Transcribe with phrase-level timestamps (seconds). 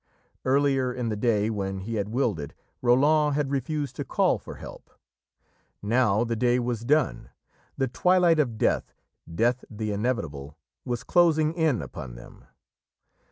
[0.45, 4.55] Earlier in the day, when he had willed it, Roland had refused to call for
[4.55, 4.89] help.
[5.79, 7.29] Now the day was done.
[7.77, 8.95] The twilight of death
[9.31, 12.45] Death the inevitable was closing in upon them.